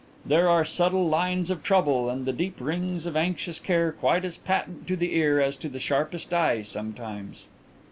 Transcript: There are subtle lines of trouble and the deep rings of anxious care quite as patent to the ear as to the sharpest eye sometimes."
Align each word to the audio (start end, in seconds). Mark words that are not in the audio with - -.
There 0.25 0.49
are 0.49 0.65
subtle 0.65 1.07
lines 1.07 1.51
of 1.51 1.61
trouble 1.61 2.09
and 2.09 2.25
the 2.25 2.33
deep 2.33 2.55
rings 2.59 3.05
of 3.05 3.15
anxious 3.15 3.59
care 3.59 3.91
quite 3.91 4.25
as 4.25 4.35
patent 4.35 4.87
to 4.87 4.95
the 4.95 5.13
ear 5.15 5.39
as 5.39 5.55
to 5.57 5.69
the 5.69 5.77
sharpest 5.79 6.33
eye 6.33 6.63
sometimes." 6.63 7.45